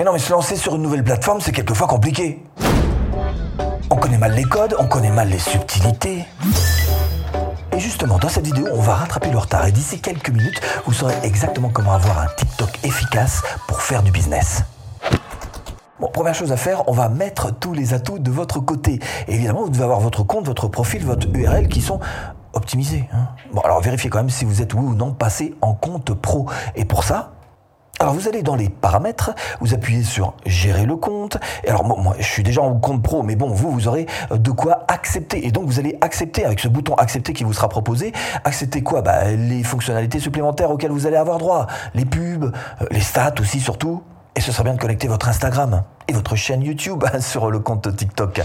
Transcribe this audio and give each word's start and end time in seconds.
Mais 0.00 0.06
non, 0.06 0.14
mais 0.14 0.18
se 0.18 0.32
lancer 0.32 0.56
sur 0.56 0.76
une 0.76 0.80
nouvelle 0.80 1.04
plateforme, 1.04 1.42
c'est 1.42 1.52
quelquefois 1.52 1.86
compliqué. 1.86 2.42
On 3.90 3.96
connaît 3.96 4.16
mal 4.16 4.32
les 4.32 4.44
codes, 4.44 4.74
on 4.78 4.86
connaît 4.86 5.10
mal 5.10 5.28
les 5.28 5.38
subtilités. 5.38 6.24
Et 7.76 7.78
justement, 7.78 8.16
dans 8.16 8.30
cette 8.30 8.46
vidéo, 8.46 8.66
on 8.72 8.80
va 8.80 8.94
rattraper 8.94 9.30
le 9.30 9.36
retard 9.36 9.66
et 9.66 9.72
d'ici 9.72 10.00
quelques 10.00 10.30
minutes, 10.30 10.58
vous 10.86 10.94
saurez 10.94 11.16
exactement 11.22 11.68
comment 11.68 11.92
avoir 11.92 12.18
un 12.18 12.28
TikTok 12.34 12.70
efficace 12.82 13.42
pour 13.68 13.82
faire 13.82 14.02
du 14.02 14.10
business. 14.10 14.64
Bon, 16.00 16.08
première 16.08 16.34
chose 16.34 16.50
à 16.50 16.56
faire, 16.56 16.88
on 16.88 16.92
va 16.92 17.10
mettre 17.10 17.52
tous 17.52 17.74
les 17.74 17.92
atouts 17.92 18.20
de 18.20 18.30
votre 18.30 18.58
côté. 18.58 19.00
Et 19.28 19.34
évidemment, 19.34 19.64
vous 19.64 19.70
devez 19.70 19.84
avoir 19.84 20.00
votre 20.00 20.22
compte, 20.22 20.46
votre 20.46 20.66
profil, 20.68 21.04
votre 21.04 21.26
URL 21.34 21.68
qui 21.68 21.82
sont 21.82 22.00
optimisés. 22.54 23.06
hein. 23.12 23.28
Bon, 23.52 23.60
alors 23.60 23.82
vérifiez 23.82 24.08
quand 24.08 24.20
même 24.20 24.30
si 24.30 24.46
vous 24.46 24.62
êtes 24.62 24.72
oui 24.72 24.80
ou 24.80 24.94
non 24.94 25.12
passé 25.12 25.54
en 25.60 25.74
compte 25.74 26.14
pro. 26.14 26.46
Et 26.74 26.86
pour 26.86 27.04
ça, 27.04 27.32
alors 28.00 28.14
vous 28.14 28.28
allez 28.28 28.42
dans 28.42 28.56
les 28.56 28.70
paramètres, 28.70 29.32
vous 29.60 29.74
appuyez 29.74 30.04
sur 30.04 30.32
gérer 30.46 30.86
le 30.86 30.96
compte. 30.96 31.36
Et 31.64 31.68
alors 31.68 31.84
moi, 31.84 32.14
je 32.18 32.24
suis 32.24 32.42
déjà 32.42 32.62
en 32.62 32.74
compte 32.74 33.02
pro, 33.02 33.22
mais 33.22 33.36
bon 33.36 33.50
vous 33.50 33.70
vous 33.70 33.88
aurez 33.88 34.06
euh, 34.32 34.38
de 34.38 34.50
quoi 34.50 34.86
accepter. 34.88 35.46
Et 35.46 35.52
donc 35.52 35.66
vous 35.66 35.78
allez 35.78 35.98
accepter 36.00 36.46
avec 36.46 36.60
ce 36.60 36.68
bouton 36.68 36.94
accepter 36.94 37.34
qui 37.34 37.44
vous 37.44 37.52
sera 37.52 37.68
proposé. 37.68 38.12
Accepter 38.44 38.82
quoi? 38.82 39.02
Bah, 39.02 39.30
Les 39.30 39.62
fonctionnalités 39.62 40.18
supplémentaires 40.18 40.70
auxquelles 40.70 40.92
vous 40.92 41.06
allez 41.06 41.16
avoir 41.16 41.36
droit, 41.36 41.66
les 41.94 42.06
pubs, 42.06 42.44
euh, 42.44 42.86
les 42.90 43.00
stats 43.00 43.34
aussi 43.38 43.60
surtout. 43.60 44.02
Et 44.34 44.40
ce 44.40 44.50
serait 44.50 44.64
bien 44.64 44.74
de 44.74 44.80
connecter 44.80 45.06
votre 45.06 45.28
Instagram 45.28 45.82
et 46.08 46.14
votre 46.14 46.36
chaîne 46.36 46.62
YouTube 46.62 47.04
sur 47.20 47.50
le 47.50 47.58
compte 47.58 47.94
TikTok. 47.94 48.40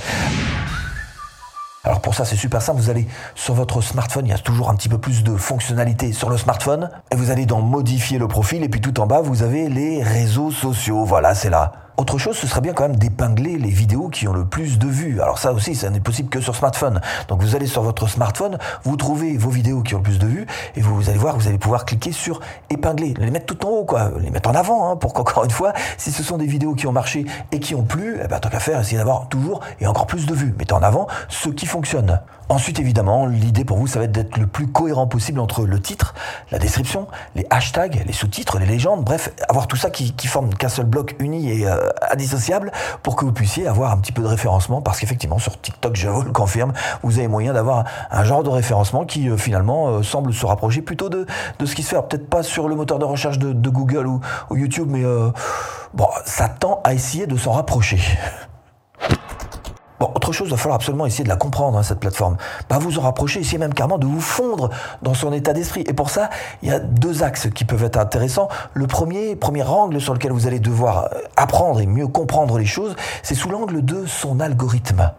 Alors 1.85 2.01
pour 2.01 2.15
ça, 2.15 2.25
c'est 2.25 2.35
super 2.35 2.61
simple. 2.61 2.81
Vous 2.81 2.89
allez 2.89 3.07
sur 3.35 3.53
votre 3.53 3.81
smartphone, 3.81 4.25
il 4.25 4.31
y 4.31 4.33
a 4.33 4.39
toujours 4.39 4.69
un 4.69 4.75
petit 4.75 4.89
peu 4.89 4.97
plus 4.97 5.23
de 5.23 5.35
fonctionnalités 5.35 6.13
sur 6.13 6.29
le 6.29 6.37
smartphone. 6.37 6.89
Et 7.11 7.15
vous 7.15 7.29
allez 7.29 7.45
dans 7.45 7.61
modifier 7.61 8.17
le 8.17 8.27
profil. 8.27 8.63
Et 8.63 8.69
puis 8.69 8.81
tout 8.81 8.99
en 8.99 9.05
bas, 9.05 9.21
vous 9.21 9.43
avez 9.43 9.69
les 9.69 10.01
réseaux 10.01 10.51
sociaux. 10.51 11.05
Voilà, 11.05 11.35
c'est 11.35 11.51
là. 11.51 11.84
Autre 11.97 12.17
chose, 12.17 12.35
ce 12.35 12.45
serait 12.45 12.59
bien 12.59 12.73
quand 12.73 12.83
même 12.83 12.97
d'épingler 12.97 13.57
les 13.57 13.69
vidéos 13.69 14.09
qui 14.09 14.27
ont 14.27 14.33
le 14.33 14.43
plus 14.43 14.77
de 14.77 14.87
vues. 14.87 15.21
Alors 15.21 15.39
ça 15.39 15.53
aussi, 15.53 15.75
ça 15.75 15.89
n'est 15.89 16.01
possible 16.01 16.27
que 16.27 16.41
sur 16.41 16.53
smartphone. 16.53 16.99
Donc 17.29 17.41
vous 17.41 17.55
allez 17.55 17.67
sur 17.67 17.83
votre 17.83 18.09
smartphone, 18.09 18.57
vous 18.83 18.97
trouvez 18.97 19.37
vos 19.37 19.49
vidéos 19.49 19.81
qui 19.81 19.95
ont 19.95 19.99
le 19.99 20.03
plus 20.03 20.19
de 20.19 20.27
vues, 20.27 20.45
et 20.75 20.81
vous, 20.81 21.09
allez 21.09 21.17
voir, 21.17 21.37
vous 21.37 21.47
allez 21.47 21.57
pouvoir 21.57 21.85
cliquer 21.85 22.11
sur 22.11 22.41
épingler, 22.69 23.13
les 23.17 23.31
mettre 23.31 23.45
tout 23.45 23.65
en 23.65 23.69
haut, 23.69 23.85
quoi, 23.85 24.11
les 24.19 24.29
mettre 24.29 24.49
en 24.49 24.55
avant, 24.55 24.91
hein, 24.91 24.95
pour 24.97 25.13
qu'encore 25.13 25.45
une 25.45 25.51
fois, 25.51 25.71
si 25.97 26.11
ce 26.11 26.21
sont 26.21 26.37
des 26.37 26.47
vidéos 26.47 26.73
qui 26.73 26.85
ont 26.85 26.91
marché 26.91 27.25
et 27.53 27.61
qui 27.61 27.75
ont 27.75 27.83
plu, 27.83 28.17
eh 28.21 28.27
ben, 28.27 28.39
tant 28.39 28.49
qu'à 28.49 28.59
faire, 28.59 28.81
essayez 28.81 28.97
d'avoir 28.97 29.29
toujours 29.29 29.61
et 29.79 29.87
encore 29.87 30.05
plus 30.05 30.25
de 30.25 30.33
vues. 30.33 30.53
Mettez 30.59 30.73
en 30.73 30.83
avant 30.83 31.07
ce 31.29 31.47
qui 31.47 31.65
fonctionne. 31.65 32.19
Ensuite, 32.47 32.79
évidemment, 32.79 33.25
l'idée 33.25 33.65
pour 33.65 33.77
vous, 33.77 33.87
ça 33.87 33.99
va 33.99 34.05
être 34.05 34.11
d'être 34.11 34.37
le 34.37 34.45
plus 34.45 34.67
cohérent 34.67 35.07
possible 35.07 35.39
entre 35.39 35.65
le 35.65 35.81
titre, 35.81 36.13
la 36.51 36.59
description, 36.59 37.07
les 37.33 37.47
hashtags, 37.49 38.03
les 38.05 38.13
sous-titres, 38.13 38.59
les 38.59 38.67
légendes, 38.67 39.03
bref, 39.03 39.31
avoir 39.49 39.65
tout 39.65 39.75
ça 39.75 39.89
qui, 39.89 40.13
forme 40.27 40.53
qu'un 40.53 40.69
seul 40.69 40.85
bloc 40.85 41.15
uni 41.19 41.49
et 41.49 41.67
euh, 41.67 41.89
indissociable 42.11 42.71
pour 43.01 43.15
que 43.15 43.25
vous 43.25 43.31
puissiez 43.31 43.67
avoir 43.67 43.91
un 43.91 43.97
petit 43.97 44.11
peu 44.11 44.21
de 44.21 44.27
référencement, 44.27 44.81
parce 44.81 44.99
qu'effectivement, 44.99 45.39
sur 45.39 45.59
TikTok, 45.59 45.95
je 45.95 46.07
vous 46.07 46.21
le 46.21 46.31
confirme, 46.31 46.73
vous 47.01 47.17
avez 47.17 47.27
moyen 47.27 47.53
d'avoir 47.53 47.85
un 48.11 48.23
genre 48.23 48.43
de 48.43 48.49
référencement 48.49 49.05
qui, 49.05 49.27
euh, 49.27 49.37
finalement, 49.37 49.87
euh, 49.87 50.03
semble 50.03 50.33
se 50.33 50.45
rapprocher 50.45 50.83
plutôt 50.83 51.09
de, 51.09 51.25
de 51.57 51.65
ce 51.65 51.73
qui 51.73 51.81
se 51.81 51.95
fait, 51.95 52.01
peut-être 52.03 52.29
pas 52.29 52.43
sur 52.43 52.67
le 52.67 52.75
moteur 52.75 52.99
de 52.99 53.05
recherche 53.05 53.39
de, 53.39 53.69
Google 53.69 54.05
ou, 54.05 54.21
ou 54.51 54.57
YouTube, 54.57 54.87
mais 54.89 55.03
bon, 55.93 56.07
ça 56.25 56.47
tend 56.47 56.81
à 56.83 56.93
essayer 56.93 57.25
de 57.25 57.35
s'en 57.35 57.53
rapprocher. 57.53 57.99
Autre 60.25 60.33
chose, 60.33 60.47
il 60.47 60.51
va 60.51 60.57
falloir 60.57 60.77
absolument 60.77 61.05
essayer 61.05 61.23
de 61.23 61.29
la 61.29 61.35
comprendre, 61.35 61.77
hein, 61.77 61.83
cette 61.83 61.99
plateforme. 61.99 62.37
Bah, 62.67 62.79
vous 62.79 62.97
en 62.97 63.03
rapprocher, 63.03 63.41
essayer 63.41 63.59
même 63.59 63.75
carrément 63.75 63.99
de 63.99 64.07
vous 64.07 64.19
fondre 64.19 64.71
dans 65.03 65.13
son 65.13 65.31
état 65.31 65.53
d'esprit. 65.53 65.83
Et 65.85 65.93
pour 65.93 66.09
ça, 66.09 66.31
il 66.63 66.69
y 66.69 66.71
a 66.71 66.79
deux 66.79 67.21
axes 67.21 67.47
qui 67.53 67.63
peuvent 67.63 67.83
être 67.83 67.97
intéressants. 67.97 68.47
Le 68.73 68.87
premier, 68.87 69.35
premier 69.35 69.61
angle 69.61 70.01
sur 70.01 70.15
lequel 70.15 70.31
vous 70.31 70.47
allez 70.47 70.57
devoir 70.57 71.09
euh, 71.13 71.19
apprendre 71.37 71.79
et 71.79 71.85
mieux 71.85 72.07
comprendre 72.07 72.57
les 72.57 72.65
choses, 72.65 72.95
c'est 73.21 73.35
sous 73.35 73.49
l'angle 73.49 73.85
de 73.85 74.07
son 74.07 74.39
algorithme. 74.39 75.11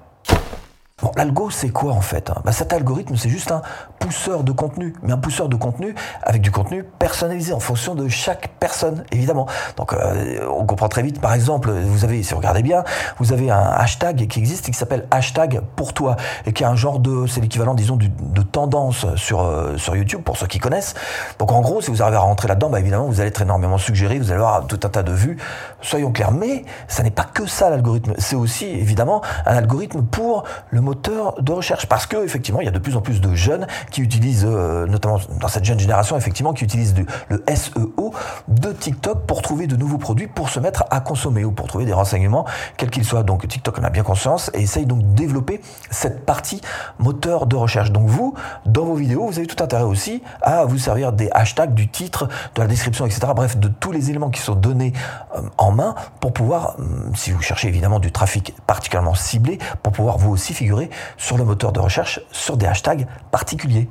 L'algo, 1.16 1.50
c'est 1.50 1.70
quoi 1.70 1.92
en 1.92 2.00
fait 2.00 2.30
hein? 2.30 2.36
Bah, 2.44 2.52
Cet 2.52 2.72
algorithme, 2.72 3.16
c'est 3.16 3.28
juste 3.28 3.52
un 3.52 3.62
pousseur 3.98 4.44
de 4.44 4.52
contenu, 4.52 4.94
mais 5.02 5.12
un 5.12 5.18
pousseur 5.18 5.48
de 5.48 5.56
contenu 5.56 5.94
avec 6.22 6.42
du 6.42 6.50
contenu 6.50 6.84
personnalisé 6.84 7.52
en 7.52 7.60
fonction 7.60 7.94
de 7.94 8.08
chaque 8.08 8.48
personne, 8.60 9.04
évidemment. 9.12 9.46
Donc, 9.76 9.92
euh, 9.92 10.46
on 10.50 10.64
comprend 10.66 10.88
très 10.88 11.02
vite. 11.02 11.20
Par 11.20 11.32
exemple, 11.34 11.70
vous 11.70 12.04
avez, 12.04 12.22
si 12.22 12.32
vous 12.32 12.38
regardez 12.38 12.62
bien, 12.62 12.84
vous 13.18 13.32
avez 13.32 13.50
un 13.50 13.58
hashtag 13.60 14.26
qui 14.28 14.38
existe 14.38 14.68
et 14.68 14.72
qui 14.72 14.78
s'appelle 14.78 15.06
hashtag 15.10 15.60
pour 15.76 15.92
toi 15.92 16.16
et 16.46 16.52
qui 16.52 16.64
a 16.64 16.70
un 16.70 16.76
genre 16.76 16.98
de, 16.98 17.26
c'est 17.26 17.40
l'équivalent, 17.40 17.74
disons, 17.74 17.96
du- 17.96 18.08
de 18.08 18.42
tendance 18.42 19.06
sur 19.16 19.42
euh, 19.42 19.76
sur 19.76 19.96
YouTube 19.96 20.22
pour 20.22 20.36
ceux 20.36 20.46
qui 20.46 20.58
connaissent. 20.58 20.94
Donc, 21.38 21.52
en 21.52 21.60
gros, 21.60 21.80
si 21.80 21.90
vous 21.90 22.02
arrivez 22.02 22.16
à 22.16 22.20
rentrer 22.20 22.48
là-dedans, 22.48 22.70
bah, 22.70 22.80
évidemment, 22.80 23.06
vous 23.06 23.20
allez 23.20 23.28
être 23.28 23.42
énormément 23.42 23.78
suggéré, 23.78 24.18
vous 24.18 24.30
allez 24.30 24.40
avoir 24.40 24.66
tout 24.66 24.80
un 24.84 24.88
tas 24.88 25.02
de 25.02 25.12
vues. 25.12 25.36
Soyons 25.80 26.12
clairs, 26.12 26.32
mais 26.32 26.64
ça 26.88 27.02
n'est 27.02 27.10
pas 27.10 27.24
que 27.24 27.46
ça 27.46 27.70
l'algorithme. 27.70 28.14
C'est 28.18 28.36
aussi 28.36 28.66
évidemment 28.66 29.22
un 29.46 29.56
algorithme 29.56 30.02
pour 30.02 30.44
le 30.70 30.80
moteur 30.80 30.95
de 31.02 31.52
recherche 31.52 31.86
parce 31.86 32.06
que 32.06 32.24
effectivement, 32.24 32.60
il 32.60 32.64
y 32.64 32.68
a 32.68 32.72
de 32.72 32.78
plus 32.78 32.96
en 32.96 33.00
plus 33.00 33.20
de 33.20 33.34
jeunes 33.34 33.66
qui 33.90 34.02
utilisent, 34.02 34.46
euh, 34.48 34.86
notamment 34.86 35.18
dans 35.40 35.48
cette 35.48 35.64
jeune 35.64 35.78
génération, 35.78 36.16
effectivement, 36.16 36.52
qui 36.52 36.64
utilisent 36.64 36.94
le 37.28 37.44
SEO 37.54 38.12
de 38.48 38.72
TikTok 38.72 39.26
pour 39.26 39.42
trouver 39.42 39.66
de 39.66 39.76
nouveaux 39.76 39.98
produits 39.98 40.26
pour 40.26 40.48
se 40.48 40.60
mettre 40.60 40.84
à 40.90 41.00
consommer 41.00 41.44
ou 41.44 41.52
pour 41.52 41.66
trouver 41.66 41.84
des 41.84 41.92
renseignements, 41.92 42.44
quels 42.76 42.90
qu'ils 42.90 43.04
soient. 43.04 43.22
Donc 43.22 43.46
TikTok 43.46 43.78
en 43.78 43.84
a 43.84 43.90
bien 43.90 44.02
conscience 44.02 44.50
et 44.54 44.62
essaye 44.62 44.86
donc 44.86 45.00
de 45.00 45.14
développer 45.14 45.60
cette 45.90 46.24
partie 46.24 46.60
moteur 46.98 47.46
de 47.46 47.56
recherche. 47.56 47.92
Donc 47.92 48.08
vous, 48.08 48.34
dans 48.64 48.84
vos 48.84 48.94
vidéos, 48.94 49.26
vous 49.26 49.38
avez 49.38 49.46
tout 49.46 49.62
intérêt 49.62 49.84
aussi 49.84 50.22
à 50.42 50.64
vous 50.64 50.78
servir 50.78 51.12
des 51.12 51.28
hashtags, 51.32 51.74
du 51.74 51.88
titre, 51.88 52.28
de 52.54 52.60
la 52.60 52.66
description, 52.66 53.06
etc. 53.06 53.32
Bref, 53.34 53.56
de 53.56 53.68
tous 53.68 53.92
les 53.92 54.10
éléments 54.10 54.30
qui 54.30 54.40
sont 54.40 54.54
donnés 54.54 54.92
euh, 55.36 55.42
en 55.58 55.72
main 55.72 55.94
pour 56.20 56.32
pouvoir, 56.32 56.76
hum, 56.78 57.12
si 57.14 57.30
vous 57.30 57.42
cherchez 57.42 57.68
évidemment 57.68 58.00
du 58.00 58.12
trafic 58.12 58.54
particulièrement 58.66 59.14
ciblé, 59.14 59.58
pour 59.82 59.92
pouvoir 59.92 60.18
vous 60.18 60.30
aussi 60.30 60.54
figurer 60.54 60.85
sur 61.16 61.36
le 61.36 61.44
moteur 61.44 61.72
de 61.72 61.80
recherche 61.80 62.20
sur 62.30 62.56
des 62.56 62.66
hashtags 62.66 63.06
particuliers. 63.30 63.88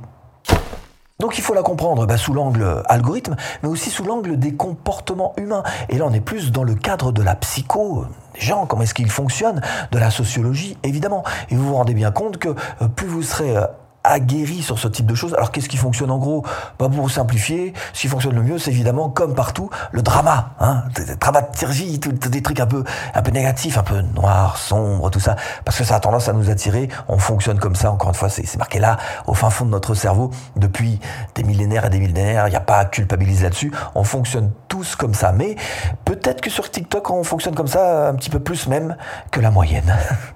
Donc 1.18 1.38
il 1.38 1.40
faut 1.42 1.54
la 1.54 1.62
comprendre 1.62 2.06
bah, 2.06 2.18
sous 2.18 2.34
l'angle 2.34 2.82
algorithme, 2.88 3.36
mais 3.62 3.70
aussi 3.70 3.88
sous 3.88 4.04
l'angle 4.04 4.38
des 4.38 4.54
comportements 4.54 5.32
humains. 5.38 5.62
Et 5.88 5.96
là, 5.96 6.04
on 6.06 6.12
est 6.12 6.20
plus 6.20 6.52
dans 6.52 6.62
le 6.62 6.74
cadre 6.74 7.10
de 7.10 7.22
la 7.22 7.34
psycho, 7.36 8.04
des 8.34 8.40
gens, 8.40 8.66
comment 8.66 8.82
est-ce 8.82 8.92
qu'ils 8.92 9.10
fonctionnent, 9.10 9.62
de 9.92 9.98
la 9.98 10.10
sociologie, 10.10 10.76
évidemment. 10.82 11.24
Et 11.48 11.54
vous 11.54 11.68
vous 11.68 11.74
rendez 11.74 11.94
bien 11.94 12.10
compte 12.10 12.36
que 12.36 12.50
euh, 12.82 12.88
plus 12.88 13.06
vous 13.06 13.22
serez 13.22 13.56
euh, 13.56 13.66
aguerri 14.06 14.62
sur 14.62 14.78
ce 14.78 14.88
type 14.88 15.06
de 15.06 15.14
choses. 15.14 15.34
Alors 15.34 15.50
qu'est-ce 15.50 15.68
qui 15.68 15.76
fonctionne 15.76 16.10
en 16.10 16.18
gros? 16.18 16.44
Bah, 16.78 16.88
Pour 16.88 17.10
simplifier, 17.10 17.72
ce 17.92 18.02
qui 18.02 18.08
fonctionne 18.08 18.34
le 18.34 18.42
mieux, 18.42 18.58
c'est 18.58 18.70
évidemment, 18.70 19.08
comme 19.08 19.34
partout, 19.34 19.70
le 19.92 20.02
drama. 20.02 20.50
Hein 20.60 20.84
dramaturgie, 21.20 21.98
des 21.98 22.42
trucs 22.42 22.60
un 22.60 22.66
peu, 22.66 22.84
un 23.14 23.22
peu 23.22 23.30
négatifs, 23.30 23.78
un 23.78 23.82
peu 23.82 24.00
noirs, 24.00 24.56
sombres, 24.56 25.10
tout 25.10 25.20
ça. 25.20 25.36
Parce 25.64 25.78
que 25.78 25.84
ça 25.84 25.96
a 25.96 26.00
tendance 26.00 26.28
à 26.28 26.32
nous 26.32 26.50
attirer. 26.50 26.88
On 27.08 27.18
fonctionne 27.18 27.58
comme 27.58 27.74
ça, 27.74 27.90
encore 27.90 28.08
une 28.08 28.14
fois, 28.14 28.28
c'est 28.28 28.56
marqué 28.56 28.78
là, 28.78 28.96
au 29.26 29.34
fin 29.34 29.50
fond 29.50 29.64
de 29.64 29.70
notre 29.70 29.94
cerveau, 29.94 30.30
depuis 30.56 31.00
des 31.34 31.42
millénaires 31.42 31.84
et 31.86 31.90
des 31.90 31.98
millénaires. 31.98 32.48
Il 32.48 32.50
n'y 32.50 32.56
a 32.56 32.60
pas 32.60 32.78
à 32.78 32.84
culpabiliser 32.84 33.44
là-dessus. 33.44 33.72
On 33.94 34.04
fonctionne 34.04 34.50
tous 34.68 34.96
comme 34.96 35.14
ça. 35.14 35.32
Mais 35.32 35.56
peut-être 36.04 36.40
que 36.40 36.50
sur 36.50 36.70
TikTok, 36.70 37.10
on 37.10 37.24
fonctionne 37.24 37.54
comme 37.54 37.68
ça 37.68 38.08
un 38.08 38.14
petit 38.14 38.30
peu 38.30 38.40
plus 38.40 38.66
même 38.68 38.96
que 39.30 39.40
la 39.40 39.50
moyenne. 39.50 39.94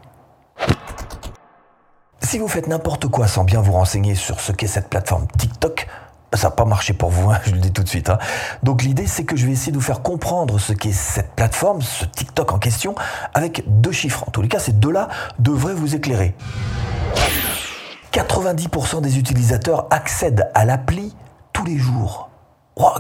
Si 2.31 2.39
vous 2.39 2.47
faites 2.47 2.69
n'importe 2.69 3.09
quoi 3.09 3.27
sans 3.27 3.43
bien 3.43 3.61
vous 3.61 3.73
renseigner 3.73 4.15
sur 4.15 4.39
ce 4.39 4.53
qu'est 4.53 4.69
cette 4.69 4.89
plateforme 4.89 5.27
TikTok, 5.37 5.89
ça 6.33 6.51
va 6.51 6.55
pas 6.55 6.65
marcher 6.65 6.93
pour 6.93 7.11
vous, 7.11 7.29
hein, 7.29 7.41
je 7.45 7.51
le 7.51 7.59
dis 7.59 7.73
tout 7.73 7.83
de 7.83 7.89
suite. 7.89 8.09
hein. 8.09 8.19
Donc 8.63 8.85
l'idée, 8.85 9.09
c'est 9.09 9.25
que 9.25 9.35
je 9.37 9.47
vais 9.47 9.51
essayer 9.51 9.73
de 9.73 9.77
vous 9.77 9.83
faire 9.83 10.01
comprendre 10.01 10.61
ce 10.61 10.73
qu'est 10.73 10.93
cette 10.93 11.33
plateforme, 11.33 11.83
ce 11.83 12.05
TikTok 12.05 12.53
en 12.53 12.61
question, 12.61 12.95
avec 13.35 13.65
deux 13.67 13.91
chiffres. 13.91 14.23
En 14.29 14.31
tous 14.31 14.43
les 14.43 14.49
cas, 14.49 14.61
ces 14.61 14.71
deux-là 14.71 15.09
devraient 15.41 15.75
vous 15.75 15.97
éclairer. 15.97 16.37
90% 18.13 19.01
des 19.01 19.19
utilisateurs 19.19 19.89
accèdent 19.91 20.53
à 20.55 20.65
l'appli 20.65 21.17
tous 21.53 21.65
les 21.65 21.79
jours. 21.79 22.31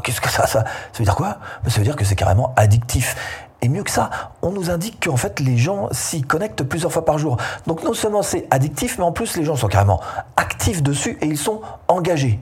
Qu'est-ce 0.02 0.20
que 0.20 0.28
ça, 0.28 0.48
ça 0.48 0.64
Ça 0.64 0.98
veut 0.98 1.04
dire 1.04 1.14
quoi? 1.14 1.38
Ça 1.68 1.78
veut 1.78 1.84
dire 1.84 1.94
que 1.94 2.04
c'est 2.04 2.16
carrément 2.16 2.52
addictif. 2.56 3.14
Et 3.62 3.68
mieux 3.68 3.82
que 3.82 3.90
ça, 3.90 4.10
on 4.42 4.52
nous 4.52 4.70
indique 4.70 5.04
qu'en 5.06 5.16
fait 5.16 5.38
les 5.40 5.58
gens 5.58 5.88
s'y 5.92 6.22
connectent 6.22 6.62
plusieurs 6.62 6.92
fois 6.92 7.04
par 7.04 7.18
jour. 7.18 7.36
Donc 7.66 7.84
non 7.84 7.92
seulement 7.92 8.22
c'est 8.22 8.46
addictif, 8.50 8.98
mais 8.98 9.04
en 9.04 9.12
plus 9.12 9.36
les 9.36 9.44
gens 9.44 9.56
sont 9.56 9.68
carrément 9.68 10.00
actifs 10.36 10.82
dessus 10.82 11.18
et 11.20 11.26
ils 11.26 11.38
sont 11.38 11.60
engagés. 11.88 12.40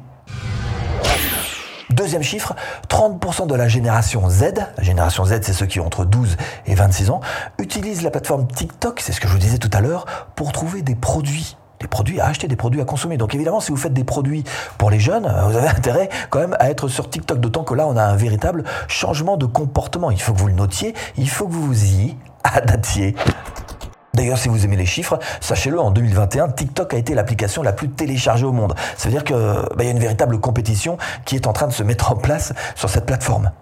Deuxième 1.91 2.23
chiffre, 2.23 2.55
30% 2.89 3.49
de 3.49 3.55
la 3.57 3.67
génération 3.67 4.31
Z, 4.31 4.53
la 4.77 4.85
génération 4.85 5.25
Z 5.25 5.41
c'est 5.43 5.53
ceux 5.53 5.67
qui 5.67 5.81
ont 5.81 5.87
entre 5.87 6.05
12 6.05 6.37
et 6.67 6.75
26 6.75 7.11
ans, 7.11 7.21
utilisent 7.59 8.03
la 8.03 8.11
plateforme 8.11 8.47
TikTok, 8.47 9.01
c'est 9.01 9.13
ce 9.13 9.21
que 9.21 9.27
je 9.27 9.33
vous 9.33 9.39
disais 9.39 9.59
tout 9.59 9.71
à 9.73 9.81
l'heure, 9.81 10.07
pour 10.37 10.53
trouver 10.53 10.83
des 10.83 10.95
produits. 10.95 11.57
Des 11.81 11.87
produits 11.87 12.21
à 12.21 12.27
acheter, 12.27 12.49
des 12.49 12.57
produits 12.57 12.81
à 12.81 12.85
consommer. 12.85 13.17
Donc 13.17 13.35
évidemment, 13.35 13.61
si 13.61 13.71
vous 13.71 13.77
faites 13.77 13.93
des 13.93 14.05
produits 14.05 14.45
pour 14.79 14.91
les 14.91 15.01
jeunes, 15.01 15.33
vous 15.49 15.57
avez 15.57 15.69
intérêt 15.69 16.09
quand 16.31 16.41
même 16.41 16.57
à 16.59 16.71
être 16.71 16.89
sur 16.89 17.09
TikTok. 17.09 17.41
D'autant 17.41 17.65
que 17.65 17.75
là, 17.75 17.87
on 17.87 17.97
a 17.97 18.03
un 18.03 18.17
véritable 18.17 18.65
changement 18.89 19.37
de 19.37 19.47
comportement. 19.47 20.11
Il 20.11 20.21
faut 20.21 20.33
que 20.33 20.39
vous 20.39 20.49
le 20.49 20.55
notiez, 20.55 20.95
il 21.17 21.29
faut 21.29 21.47
que 21.47 21.53
vous 21.53 21.67
vous 21.67 21.85
y 21.85 22.17
adaptiez. 22.45 23.15
D'ailleurs, 24.15 24.39
si 24.39 24.49
vous 24.49 24.65
aimez 24.65 24.75
les 24.75 24.87
chiffres, 24.87 25.19
sachez-le, 25.41 25.79
en 25.79 25.93
2021, 25.93 26.49
TikTok 26.49 26.93
a 26.93 26.97
été 26.97 27.15
l'application 27.15 27.63
la 27.63 27.73
plus 27.73 27.89
téléchargée 27.89 28.47
au 28.47 28.53
monde. 28.53 28.75
Ça 28.97 29.09
veut 29.09 29.15
dire 29.15 29.23
qu'il 29.23 29.37
y 29.37 29.87
a 29.87 29.91
une 29.91 30.01
véritable 30.01 30.41
compétition 30.41 30.99
qui 31.25 31.37
est 31.37 31.47
en 31.47 31.53
train 31.53 31.69
de 31.69 31.73
se 31.73 31.85
mettre 31.85 32.11
en 32.11 32.17
place 32.17 32.53
sur 32.75 32.91
cette 32.91 33.07
plateforme. 33.07 33.53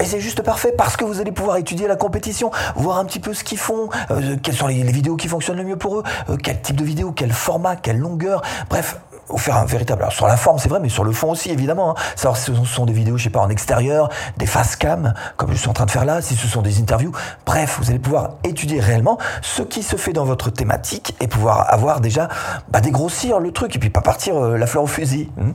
Et 0.00 0.04
c'est 0.04 0.20
juste 0.20 0.42
parfait 0.42 0.72
parce 0.76 0.96
que 0.96 1.04
vous 1.04 1.20
allez 1.20 1.32
pouvoir 1.32 1.56
étudier 1.56 1.88
la 1.88 1.96
compétition, 1.96 2.50
voir 2.74 2.98
un 2.98 3.04
petit 3.04 3.20
peu 3.20 3.32
ce 3.32 3.44
qu'ils 3.44 3.58
font, 3.58 3.88
euh, 4.10 4.36
quelles 4.42 4.56
sont 4.56 4.66
les, 4.66 4.82
vidéos 4.82 5.16
qui 5.16 5.28
fonctionnent 5.28 5.56
le 5.56 5.64
mieux 5.64 5.76
pour 5.76 5.98
eux, 5.98 6.02
euh, 6.28 6.36
quel 6.36 6.60
type 6.60 6.76
de 6.76 6.84
vidéo, 6.84 7.12
quel 7.12 7.32
format, 7.32 7.76
quelle 7.76 7.98
longueur, 7.98 8.42
bref, 8.68 8.98
vous 9.28 9.38
faire 9.38 9.56
un 9.56 9.64
véritable. 9.64 10.02
Alors 10.02 10.12
sur 10.12 10.26
la 10.26 10.36
forme, 10.36 10.58
c'est 10.58 10.68
vrai, 10.68 10.80
mais 10.80 10.88
sur 10.88 11.04
le 11.04 11.12
fond 11.12 11.30
aussi, 11.30 11.50
évidemment. 11.50 11.90
Hein. 11.90 12.02
Savoir 12.14 12.36
si 12.36 12.54
ce 12.54 12.64
sont 12.64 12.86
des 12.86 12.92
vidéos, 12.92 13.16
je 13.16 13.24
sais 13.24 13.30
pas, 13.30 13.40
en 13.40 13.48
extérieur, 13.48 14.08
des 14.36 14.46
face 14.46 14.76
cam, 14.76 15.14
comme 15.36 15.52
je 15.52 15.56
suis 15.56 15.68
en 15.68 15.72
train 15.72 15.86
de 15.86 15.90
faire 15.90 16.04
là, 16.04 16.22
si 16.22 16.36
ce 16.36 16.46
sont 16.46 16.62
des 16.62 16.78
interviews. 16.78 17.12
Bref, 17.44 17.78
vous 17.80 17.90
allez 17.90 17.98
pouvoir 17.98 18.34
étudier 18.44 18.80
réellement 18.80 19.18
ce 19.42 19.62
qui 19.62 19.82
se 19.82 19.96
fait 19.96 20.12
dans 20.12 20.24
votre 20.24 20.50
thématique 20.50 21.16
et 21.20 21.26
pouvoir 21.26 21.72
avoir 21.72 22.00
déjà 22.00 22.28
bah, 22.68 22.80
dégrossir 22.80 23.40
le 23.40 23.52
truc 23.52 23.74
et 23.76 23.78
puis 23.78 23.90
pas 23.90 24.02
partir 24.02 24.36
euh, 24.36 24.58
la 24.58 24.66
fleur 24.66 24.84
au 24.84 24.88
fusil. 24.88 25.30
Hein. 25.40 25.52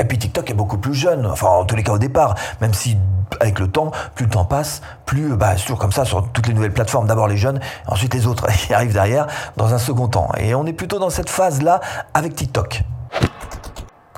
Et 0.00 0.04
puis 0.04 0.18
TikTok 0.18 0.48
est 0.50 0.54
beaucoup 0.54 0.78
plus 0.78 0.94
jeune, 0.94 1.26
enfin 1.26 1.48
en 1.48 1.64
tous 1.66 1.76
les 1.76 1.82
cas 1.82 1.92
au 1.92 1.98
départ, 1.98 2.34
même 2.62 2.72
si 2.72 2.96
avec 3.38 3.58
le 3.58 3.68
temps, 3.68 3.90
plus 4.14 4.24
le 4.24 4.30
temps 4.30 4.46
passe, 4.46 4.80
plus 5.04 5.36
bah, 5.36 5.56
c'est 5.56 5.62
toujours 5.62 5.78
comme 5.78 5.92
ça 5.92 6.06
sur 6.06 6.26
toutes 6.32 6.46
les 6.46 6.54
nouvelles 6.54 6.72
plateformes. 6.72 7.06
D'abord 7.06 7.28
les 7.28 7.36
jeunes, 7.36 7.60
ensuite 7.86 8.14
les 8.14 8.26
autres 8.26 8.46
qui 8.66 8.72
arrivent 8.72 8.94
derrière 8.94 9.26
dans 9.58 9.74
un 9.74 9.78
second 9.78 10.08
temps. 10.08 10.30
Et 10.38 10.54
on 10.54 10.64
est 10.64 10.72
plutôt 10.72 10.98
dans 10.98 11.10
cette 11.10 11.28
phase-là 11.28 11.80
avec 12.14 12.34
TikTok. 12.34 12.82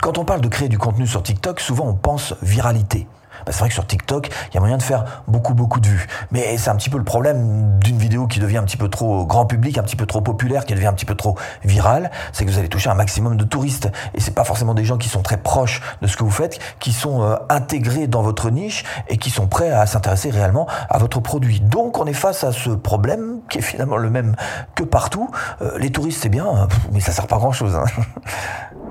Quand 0.01 0.19
on 0.19 0.25
parle 0.25 0.41
de 0.41 0.49
créer 0.49 0.69
du 0.69 0.79
contenu 0.79 1.07
sur 1.07 1.23
TikTok, 1.23 1.61
souvent 1.61 1.87
on 1.87 1.95
pense 1.95 2.35
viralité. 2.43 3.09
Bah, 3.47 3.53
c'est 3.53 3.59
vrai 3.59 3.69
que 3.69 3.75
sur 3.75 3.87
TikTok, 3.87 4.29
il 4.51 4.55
y 4.55 4.57
a 4.57 4.61
moyen 4.61 4.77
de 4.77 4.83
faire 4.83 5.23
beaucoup, 5.29 5.55
beaucoup 5.55 5.81
de 5.81 5.87
vues. 5.87 6.07
Mais 6.31 6.57
c'est 6.59 6.71
un 6.71 6.77
petit 6.77 6.91
peu 6.91 6.99
le 6.99 7.05
problème 7.05 7.79
d'une 7.81 7.99
vidéo 7.99 8.27
qui 8.27 8.41
devient 8.41 8.59
un 8.59 8.65
petit 8.65 8.77
peu 8.77 8.89
trop 8.89 9.27
grand 9.27 9.47
public, 9.47 9.79
un 9.79 9.83
petit 9.83 9.97
peu 9.97 10.07
trop 10.07 10.21
populaire, 10.21 10.65
qui 10.65 10.75
devient 10.75 10.87
un 10.87 10.93
petit 10.93 11.05
peu 11.05 11.15
trop 11.15 11.37
virale, 11.65 12.11
c'est 12.33 12.45
que 12.45 12.51
vous 12.51 12.59
allez 12.59 12.69
toucher 12.69 12.91
un 12.91 12.95
maximum 12.95 13.37
de 13.37 13.45
touristes. 13.45 13.91
Et 14.15 14.21
c'est 14.21 14.35
pas 14.35 14.45
forcément 14.45 14.75
des 14.75 14.85
gens 14.85 14.99
qui 14.99 15.09
sont 15.09 15.23
très 15.23 15.37
proches 15.37 15.81
de 16.01 16.07
ce 16.07 16.17
que 16.17 16.25
vous 16.25 16.31
faites, 16.31 16.59
qui 16.81 16.93
sont 16.93 17.23
euh, 17.23 17.37
intégrés 17.49 18.07
dans 18.07 18.23
votre 18.23 18.51
niche 18.51 18.85
et 19.09 19.17
qui 19.17 19.31
sont 19.31 19.47
prêts 19.47 19.71
à 19.71 19.87
s'intéresser 19.87 20.31
réellement 20.31 20.67
à 20.89 20.99
votre 20.99 21.21
produit. 21.21 21.61
Donc 21.61 21.99
on 21.99 22.07
est 22.07 22.13
face 22.13 22.45
à 22.45 22.53
ce 22.53 22.71
problème 22.71 23.41
qui 23.49 23.59
est 23.59 23.63
finalement 23.63 23.97
le 23.97 24.11
même 24.11 24.37
que 24.75 24.85
partout. 24.85 25.31
Euh, 25.61 25.79
les 25.79 25.91
touristes 25.91 26.23
c'est 26.23 26.29
bien, 26.29 26.69
mais 26.93 27.01
ça 27.01 27.13
sert 27.13 27.27
pas 27.27 27.39
grand 27.39 27.53
chose. 27.53 27.77
Hein. 27.77 27.85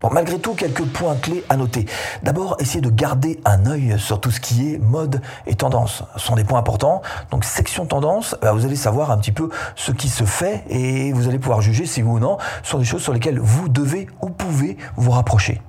Bon, 0.00 0.10
malgré 0.12 0.38
tout, 0.38 0.54
quelques 0.54 0.84
points 0.84 1.16
clés 1.16 1.42
à 1.48 1.56
noter. 1.56 1.84
D'abord, 2.22 2.54
essayez 2.60 2.80
de 2.80 2.88
garder 2.88 3.40
un 3.44 3.66
œil 3.66 3.98
sur 3.98 4.20
tout 4.20 4.30
ce 4.30 4.38
qui 4.38 4.72
est 4.72 4.78
mode 4.78 5.20
et 5.44 5.56
tendance. 5.56 6.04
Ce 6.16 6.24
sont 6.24 6.36
des 6.36 6.44
points 6.44 6.60
importants. 6.60 7.02
Donc, 7.32 7.44
section 7.44 7.84
tendance, 7.84 8.36
bah, 8.40 8.52
vous 8.52 8.64
allez 8.64 8.76
savoir 8.76 9.10
un 9.10 9.18
petit 9.18 9.32
peu 9.32 9.48
ce 9.74 9.90
qui 9.90 10.08
se 10.08 10.22
fait 10.22 10.62
et 10.68 11.12
vous 11.12 11.26
allez 11.26 11.40
pouvoir 11.40 11.62
juger 11.62 11.84
si 11.84 12.04
oui 12.04 12.10
ou 12.10 12.18
non 12.20 12.38
sont 12.62 12.78
des 12.78 12.84
choses 12.84 13.02
sur 13.02 13.12
lesquelles 13.12 13.40
vous 13.40 13.68
devez 13.68 14.06
ou 14.22 14.30
pouvez 14.30 14.76
vous 14.94 15.10
rapprocher. 15.10 15.60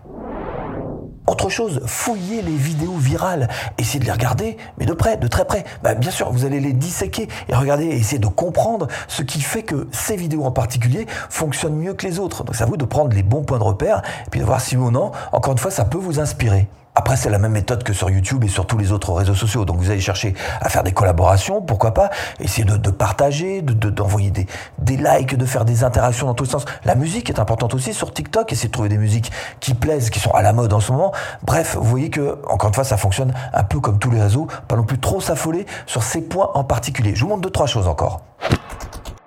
Autre 1.30 1.48
chose, 1.48 1.81
fouillez 1.86 2.42
les 2.42 2.56
vidéos 2.56 2.96
virales, 2.96 3.50
essayez 3.78 4.00
de 4.00 4.06
les 4.06 4.12
regarder, 4.12 4.58
mais 4.80 4.88
de 4.88 4.94
près, 4.94 5.16
de 5.16 5.28
très 5.28 5.46
près. 5.46 5.64
Bah, 5.84 5.94
bien 5.94 6.10
sûr, 6.10 6.31
vous 6.31 6.44
allez 6.44 6.60
les 6.60 6.74
disséquer 6.74 7.28
et 7.48 7.54
regarder, 7.54 7.86
essayer 7.86 8.18
de 8.18 8.26
comprendre 8.26 8.88
ce 9.08 9.22
qui 9.22 9.40
fait 9.40 9.62
que 9.62 9.88
ces 9.92 10.16
vidéos 10.16 10.44
en 10.44 10.52
particulier 10.52 11.06
fonctionnent 11.30 11.76
mieux 11.76 11.94
que 11.94 12.08
les 12.08 12.18
autres. 12.18 12.44
Donc 12.44 12.56
c'est 12.56 12.64
à 12.64 12.66
vous 12.66 12.78
de 12.78 12.86
prendre 12.86 13.16
les 13.16 13.22
bons 13.22 13.44
points 13.44 13.60
de 13.60 13.64
repère 13.64 14.02
et 14.26 14.30
puis 14.31 14.40
de 14.40 14.46
voir 14.46 14.60
si 14.60 14.76
ou 14.76 14.90
non, 14.90 15.12
encore 15.31 15.54
une 15.54 15.60
fois, 15.60 15.70
ça 15.70 15.86
peut 15.86 16.00
vous 16.00 16.20
inspirer. 16.20 16.68
Après, 16.95 17.15
c'est 17.15 17.30
la 17.30 17.39
même 17.39 17.51
méthode 17.51 17.83
que 17.83 17.94
sur 17.94 18.09
YouTube 18.09 18.44
et 18.44 18.47
sur 18.47 18.68
tous 18.68 18.77
les 18.77 18.91
autres 18.91 19.13
réseaux 19.13 19.36
sociaux. 19.36 19.63
Donc, 19.63 19.77
vous 19.77 19.89
allez 19.89 20.01
chercher 20.01 20.33
à 20.59 20.69
faire 20.69 20.83
des 20.83 20.91
collaborations, 20.91 21.62
pourquoi 21.62 21.94
pas, 21.94 22.09
essayer 22.39 22.65
de, 22.65 22.89
partager, 22.91 23.62
d'envoyer 23.62 24.31
de, 24.31 24.41
des, 24.41 24.47
des 24.80 24.97
likes, 24.97 25.36
de 25.36 25.45
faire 25.45 25.65
des 25.65 25.83
interactions 25.83 26.27
dans 26.27 26.33
tous 26.33 26.45
les 26.45 26.50
sens. 26.50 26.65
La 26.83 26.95
musique 26.95 27.30
est 27.30 27.39
importante 27.39 27.74
aussi 27.74 27.94
sur 27.94 28.13
TikTok, 28.13 28.51
essayer 28.51 28.68
de 28.68 28.74
trouver 28.74 28.89
des 28.89 28.97
musiques 28.97 29.31
qui 29.59 29.74
plaisent, 29.74 30.09
qui 30.09 30.19
sont 30.19 30.31
à 30.31 30.41
la 30.41 30.51
mode 30.51 30.74
en 30.74 30.80
ce 30.80 30.91
moment. 30.91 31.13
Bref, 31.44 31.77
vous 31.80 31.88
voyez 31.88 32.09
que, 32.09 32.39
encore 32.50 32.69
une 32.69 32.75
fois, 32.75 32.83
ça 32.83 32.97
fonctionne 32.97 33.33
un 33.53 33.63
peu 33.63 33.80
comme 33.80 34.00
tous 34.00 34.12
les 34.12 34.21
réseaux, 34.21 34.47
pas 34.68 34.75
non 34.75 34.83
plus 34.83 35.00
trop 35.00 35.21
s'affoler 35.21 35.65
sur 35.85 36.03
ces 36.03 36.21
points 36.21 36.51
en 36.53 36.63
particulier. 36.63 37.15
Je 37.15 37.21
vous 37.21 37.30
montre 37.30 37.42
deux, 37.42 37.50
trois 37.50 37.68
choses 37.68 37.88
encore. 37.88 38.21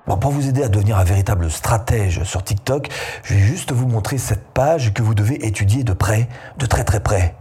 Bon, 0.06 0.16
pour 0.16 0.32
vous 0.32 0.48
aider 0.48 0.64
à 0.64 0.68
devenir 0.68 0.98
un 0.98 1.04
véritable 1.04 1.50
stratège 1.50 2.24
sur 2.24 2.42
TikTok, 2.42 2.88
je 3.22 3.34
vais 3.34 3.40
juste 3.40 3.72
vous 3.72 3.86
montrer 3.86 4.18
cette 4.18 4.44
page 4.48 4.92
que 4.92 5.02
vous 5.02 5.14
devez 5.14 5.46
étudier 5.46 5.84
de 5.84 5.92
près, 5.92 6.28
de 6.58 6.66
très 6.66 6.82
très 6.84 7.00
près. 7.00 7.36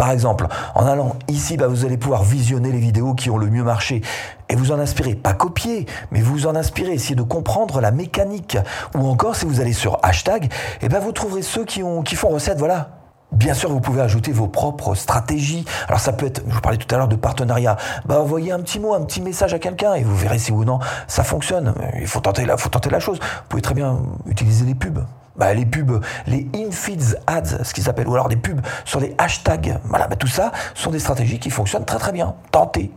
Par 0.00 0.12
exemple, 0.12 0.46
en 0.74 0.86
allant 0.86 1.14
ici, 1.28 1.58
bah, 1.58 1.66
vous 1.68 1.84
allez 1.84 1.98
pouvoir 1.98 2.22
visionner 2.22 2.72
les 2.72 2.78
vidéos 2.78 3.12
qui 3.12 3.28
ont 3.28 3.36
le 3.36 3.48
mieux 3.50 3.62
marché 3.62 4.00
et 4.48 4.56
vous 4.56 4.72
en 4.72 4.78
inspirer. 4.78 5.14
Pas 5.14 5.34
copier, 5.34 5.84
mais 6.10 6.22
vous 6.22 6.46
en 6.46 6.56
inspirer, 6.56 6.92
essayer 6.92 7.14
de 7.14 7.22
comprendre 7.22 7.82
la 7.82 7.90
mécanique. 7.90 8.56
Ou 8.94 9.06
encore, 9.06 9.36
si 9.36 9.44
vous 9.44 9.60
allez 9.60 9.74
sur 9.74 9.98
hashtag, 10.02 10.50
eh 10.80 10.88
ben, 10.88 11.00
vous 11.00 11.12
trouverez 11.12 11.42
ceux 11.42 11.66
qui 11.66 11.82
font 12.16 12.28
recette, 12.30 12.58
voilà. 12.58 12.92
Bien 13.30 13.52
sûr, 13.52 13.68
vous 13.68 13.80
pouvez 13.80 14.00
ajouter 14.00 14.32
vos 14.32 14.48
propres 14.48 14.94
stratégies. 14.94 15.66
Alors 15.86 16.00
ça 16.00 16.14
peut 16.14 16.24
être, 16.24 16.40
je 16.48 16.54
vous 16.54 16.62
parlais 16.62 16.78
tout 16.78 16.94
à 16.94 16.96
l'heure 16.96 17.06
de 17.06 17.16
partenariat. 17.16 17.76
Bah 18.06 18.22
envoyez 18.22 18.52
un 18.52 18.60
petit 18.60 18.80
mot, 18.80 18.94
un 18.94 19.04
petit 19.04 19.20
message 19.20 19.52
à 19.52 19.58
quelqu'un 19.58 19.92
et 19.92 20.02
vous 20.02 20.16
verrez 20.16 20.38
si 20.38 20.50
ou 20.50 20.64
non 20.64 20.78
ça 21.08 21.24
fonctionne. 21.24 21.74
Il 22.00 22.06
faut 22.06 22.20
tenter 22.20 22.46
la, 22.46 22.56
faut 22.56 22.70
tenter 22.70 22.88
la 22.88 23.00
chose. 23.00 23.18
Vous 23.20 23.48
pouvez 23.50 23.62
très 23.62 23.74
bien 23.74 23.98
utiliser 24.26 24.64
les 24.64 24.74
pubs 24.74 25.04
bah, 25.40 25.54
les 25.54 25.64
pubs, 25.64 26.04
les 26.26 26.46
in-feeds 26.54 27.16
ads, 27.26 27.64
ce 27.64 27.72
qu'ils 27.72 27.88
appellent, 27.88 28.06
ou 28.06 28.14
alors 28.14 28.28
des 28.28 28.36
pubs 28.36 28.60
sur 28.84 29.00
les 29.00 29.14
hashtags. 29.16 29.80
Voilà, 29.84 30.06
bah, 30.06 30.16
tout 30.16 30.28
ça 30.28 30.52
sont 30.74 30.90
des 30.90 30.98
stratégies 30.98 31.38
qui 31.38 31.50
fonctionnent 31.50 31.86
très 31.86 31.98
très 31.98 32.12
bien. 32.12 32.34
Tentez. 32.52 32.92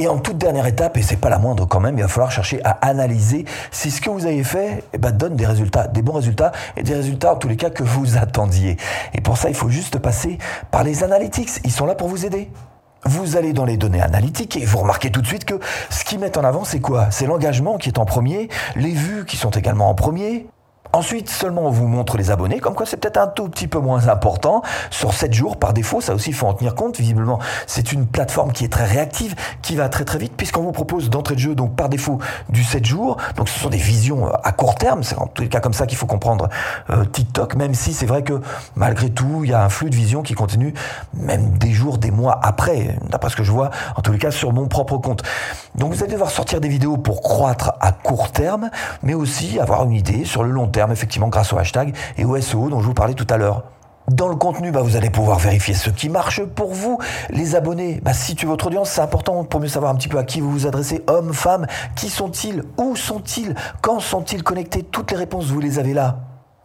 Et 0.00 0.06
en 0.06 0.18
toute 0.18 0.38
dernière 0.38 0.66
étape, 0.66 0.96
et 0.96 1.02
c'est 1.02 1.16
pas 1.16 1.28
la 1.28 1.38
moindre 1.38 1.66
quand 1.66 1.80
même, 1.80 1.98
il 1.98 2.02
va 2.02 2.08
falloir 2.08 2.30
chercher 2.30 2.64
à 2.64 2.70
analyser 2.82 3.44
si 3.72 3.90
ce 3.90 4.00
que 4.00 4.08
vous 4.08 4.26
avez 4.26 4.44
fait 4.44 4.84
eh 4.92 4.98
ben, 4.98 5.10
donne 5.10 5.34
des 5.34 5.44
résultats, 5.44 5.88
des 5.88 6.02
bons 6.02 6.12
résultats, 6.12 6.52
et 6.76 6.82
des 6.82 6.94
résultats 6.94 7.34
en 7.34 7.36
tous 7.36 7.48
les 7.48 7.56
cas 7.56 7.68
que 7.68 7.82
vous 7.82 8.16
attendiez. 8.16 8.76
Et 9.12 9.20
pour 9.20 9.36
ça, 9.36 9.48
il 9.48 9.56
faut 9.56 9.68
juste 9.68 9.98
passer 9.98 10.38
par 10.70 10.84
les 10.84 11.02
analytics. 11.02 11.50
Ils 11.64 11.72
sont 11.72 11.84
là 11.84 11.94
pour 11.94 12.08
vous 12.08 12.24
aider. 12.24 12.48
Vous 13.04 13.36
allez 13.36 13.52
dans 13.52 13.64
les 13.64 13.76
données 13.76 14.00
analytiques 14.00 14.56
et 14.56 14.64
vous 14.64 14.78
remarquez 14.78 15.10
tout 15.10 15.20
de 15.20 15.26
suite 15.26 15.44
que 15.44 15.58
ce 15.90 16.04
qu'ils 16.04 16.20
mettent 16.20 16.36
en 16.36 16.44
avant, 16.44 16.64
c'est 16.64 16.80
quoi? 16.80 17.08
C'est 17.10 17.26
l'engagement 17.26 17.76
qui 17.76 17.88
est 17.88 17.98
en 17.98 18.04
premier, 18.04 18.48
les 18.76 18.92
vues 18.92 19.24
qui 19.24 19.36
sont 19.36 19.50
également 19.50 19.88
en 19.88 19.94
premier, 19.94 20.46
Ensuite, 20.92 21.28
seulement 21.28 21.66
on 21.66 21.70
vous 21.70 21.86
montre 21.86 22.16
les 22.16 22.30
abonnés, 22.30 22.60
comme 22.60 22.74
quoi 22.74 22.86
c'est 22.86 22.96
peut-être 22.96 23.18
un 23.18 23.26
tout 23.26 23.48
petit 23.48 23.68
peu 23.68 23.78
moins 23.78 24.08
important. 24.08 24.62
Sur 24.90 25.12
7 25.12 25.34
jours, 25.34 25.58
par 25.58 25.74
défaut, 25.74 26.00
ça 26.00 26.14
aussi, 26.14 26.30
il 26.30 26.34
faut 26.34 26.46
en 26.46 26.54
tenir 26.54 26.74
compte. 26.74 26.98
Visiblement, 26.98 27.38
c'est 27.66 27.92
une 27.92 28.06
plateforme 28.06 28.52
qui 28.52 28.64
est 28.64 28.72
très 28.72 28.86
réactive, 28.86 29.34
qui 29.60 29.76
va 29.76 29.90
très 29.90 30.06
très 30.06 30.18
vite, 30.18 30.32
puisqu'on 30.34 30.62
vous 30.62 30.72
propose 30.72 31.10
d'entrée 31.10 31.34
de 31.34 31.40
jeu, 31.40 31.54
donc 31.54 31.76
par 31.76 31.90
défaut, 31.90 32.18
du 32.48 32.64
7 32.64 32.86
jours. 32.86 33.18
Donc 33.36 33.50
ce 33.50 33.60
sont 33.60 33.68
des 33.68 33.76
visions 33.76 34.28
euh, 34.28 34.32
à 34.44 34.52
court 34.52 34.76
terme. 34.76 35.02
C'est 35.02 35.16
en 35.18 35.26
tous 35.26 35.42
les 35.42 35.48
cas 35.50 35.60
comme 35.60 35.74
ça 35.74 35.86
qu'il 35.86 35.98
faut 35.98 36.06
comprendre 36.06 36.48
euh, 36.88 37.04
TikTok, 37.04 37.54
même 37.56 37.74
si 37.74 37.92
c'est 37.92 38.06
vrai 38.06 38.22
que 38.22 38.40
malgré 38.74 39.10
tout, 39.10 39.42
il 39.44 39.50
y 39.50 39.54
a 39.54 39.62
un 39.62 39.68
flux 39.68 39.90
de 39.90 39.96
vision 39.96 40.22
qui 40.22 40.32
continue, 40.32 40.72
même 41.12 41.58
des 41.58 41.72
jours, 41.72 41.98
des 41.98 42.10
mois 42.10 42.40
après, 42.42 42.96
d'après 43.10 43.28
ce 43.28 43.36
que 43.36 43.44
je 43.44 43.52
vois, 43.52 43.70
en 43.96 44.00
tous 44.00 44.12
les 44.12 44.18
cas 44.18 44.30
sur 44.30 44.54
mon 44.54 44.68
propre 44.68 44.96
compte. 44.96 45.22
Donc 45.74 45.92
vous 45.92 46.02
allez 46.02 46.12
devoir 46.12 46.30
sortir 46.30 46.62
des 46.62 46.68
vidéos 46.68 46.96
pour 46.96 47.20
croître 47.20 47.72
à 47.80 47.92
court 47.92 48.32
terme, 48.32 48.70
mais 49.02 49.12
aussi 49.12 49.60
avoir 49.60 49.84
une 49.84 49.92
idée 49.92 50.24
sur 50.24 50.42
le 50.42 50.50
long 50.50 50.66
terme 50.66 50.77
effectivement, 50.90 51.28
grâce 51.28 51.52
au 51.52 51.58
hashtag 51.58 51.94
et 52.16 52.24
au 52.24 52.40
SEO 52.40 52.68
dont 52.70 52.80
je 52.80 52.86
vous 52.86 52.94
parlais 52.94 53.14
tout 53.14 53.26
à 53.30 53.36
l'heure. 53.36 53.64
Dans 54.10 54.28
le 54.28 54.36
contenu, 54.36 54.70
bah, 54.70 54.80
vous 54.80 54.96
allez 54.96 55.10
pouvoir 55.10 55.38
vérifier 55.38 55.74
ce 55.74 55.90
qui 55.90 56.08
marche 56.08 56.42
pour 56.42 56.72
vous. 56.72 56.98
Les 57.28 57.56
abonnés, 57.56 58.00
bah, 58.02 58.14
situer 58.14 58.46
votre 58.46 58.68
audience, 58.68 58.90
c'est 58.90 59.02
important 59.02 59.44
pour 59.44 59.60
mieux 59.60 59.68
savoir 59.68 59.92
un 59.92 59.96
petit 59.96 60.08
peu 60.08 60.16
à 60.16 60.24
qui 60.24 60.40
vous 60.40 60.50
vous 60.50 60.66
adressez, 60.66 61.02
hommes, 61.08 61.34
femmes, 61.34 61.66
qui 61.94 62.08
sont-ils, 62.08 62.62
où 62.78 62.96
sont-ils, 62.96 63.54
quand 63.82 64.00
sont-ils 64.00 64.42
connectés. 64.42 64.82
Toutes 64.82 65.10
les 65.10 65.16
réponses, 65.18 65.46
vous 65.46 65.60
les 65.60 65.78
avez 65.78 65.92
là. 65.92 66.20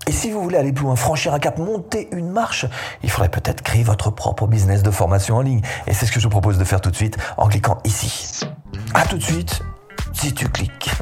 Et 0.08 0.14
si 0.14 0.32
vous 0.32 0.42
voulez 0.42 0.58
aller 0.58 0.72
plus 0.72 0.86
loin, 0.86 0.96
franchir 0.96 1.34
un 1.34 1.40
cap, 1.40 1.58
monter 1.58 2.08
une 2.14 2.30
marche, 2.30 2.66
il 3.04 3.10
faudrait 3.10 3.30
peut-être 3.30 3.62
créer 3.62 3.84
votre 3.84 4.10
propre 4.10 4.48
business 4.48 4.82
de 4.82 4.92
formation 4.92 5.36
en 5.36 5.42
ligne. 5.42 5.62
Et 5.88 5.94
c'est 5.94 6.06
ce 6.06 6.12
que 6.14 6.20
je 6.20 6.26
vous 6.26 6.32
propose 6.32 6.58
de 6.58 6.64
faire 6.64 6.80
tout 6.80 6.92
de 6.92 6.96
suite 6.96 7.18
en 7.38 7.48
cliquant 7.48 7.78
ici. 7.84 8.40
A 8.94 9.06
tout 9.06 9.18
de 9.18 9.24
suite, 9.24 9.62
si 10.14 10.34
tu 10.34 10.48
cliques. 10.48 10.92